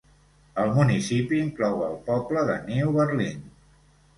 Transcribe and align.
El 0.61 0.71
municipi 0.77 1.41
inclou 1.47 1.83
el 1.89 1.93
poble 2.09 2.47
de 2.51 2.57
New 2.71 2.99
Berlin. 2.99 3.45